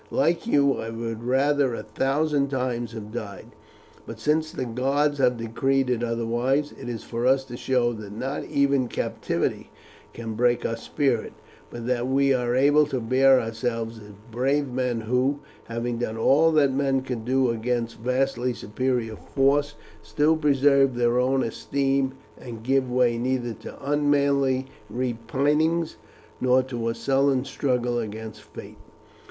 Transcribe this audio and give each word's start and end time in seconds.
Like 0.09 0.47
you, 0.47 0.79
I 0.79 0.89
would 0.89 1.21
rather 1.23 1.75
a 1.75 1.83
thousand 1.83 2.49
times 2.49 2.93
have 2.93 3.11
died; 3.11 3.51
but 4.07 4.19
since 4.19 4.51
the 4.51 4.65
gods 4.65 5.19
have 5.19 5.37
decreed 5.37 5.91
it 5.91 6.01
otherwise, 6.01 6.71
it 6.81 6.89
is 6.89 7.03
for 7.03 7.27
us 7.27 7.43
to 7.45 7.55
show 7.55 7.93
that 7.93 8.11
not 8.11 8.43
even 8.45 8.87
captivity 8.87 9.69
can 10.11 10.33
break 10.33 10.65
our 10.65 10.75
spirit, 10.75 11.33
but 11.69 11.85
that 11.85 12.07
we 12.07 12.33
are 12.33 12.55
able 12.55 12.87
to 12.87 12.99
bear 12.99 13.39
ourselves 13.39 13.99
as 13.99 14.09
brave 14.31 14.67
men 14.71 15.01
who, 15.01 15.41
having 15.65 15.99
done 15.99 16.17
all 16.17 16.51
that 16.51 16.73
men 16.73 17.01
could 17.03 17.23
do 17.23 17.51
against 17.51 17.99
vastly 17.99 18.55
superior 18.55 19.15
force, 19.15 19.75
still 20.01 20.35
preserve 20.35 20.95
their 20.95 21.19
own 21.19 21.43
esteem, 21.43 22.13
and 22.39 22.63
give 22.63 22.89
way 22.89 23.19
neither 23.19 23.53
to 23.53 23.87
unmanly 23.91 24.65
repinings 24.89 25.97
nor 26.41 26.63
to 26.63 26.89
a 26.89 26.95
sullen 26.95 27.45
struggle 27.45 27.99
against 27.99 28.41
fate. 28.41 28.79